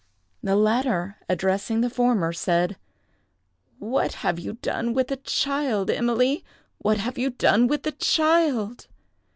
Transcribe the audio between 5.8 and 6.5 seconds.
Emily?